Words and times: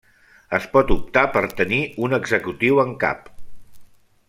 Es 0.57 0.63
pot 0.71 0.93
optar 0.95 1.25
per 1.35 1.43
tenir 1.59 1.79
un 2.07 2.19
executiu 2.19 2.83
en 2.87 2.97
cap. 3.07 3.31